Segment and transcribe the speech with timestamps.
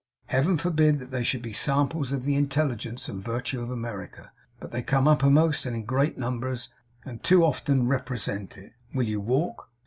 [0.25, 4.71] Heaven forbid that they should be samples of the intelligence and virtue of America, but
[4.71, 6.69] they come uppermost, and in great numbers,
[7.05, 8.73] and too often represent it.
[8.95, 9.69] Will you walk?